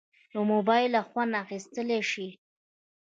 [0.33, 2.27] له موبایله خوند اخیستیلی شې.